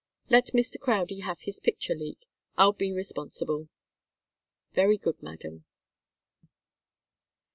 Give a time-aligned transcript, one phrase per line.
[0.31, 0.79] "Let Mr.
[0.79, 2.27] Crowdie have his picture, Leek.
[2.57, 3.69] I'll be responsible."
[4.73, 5.63] "Very good, madam."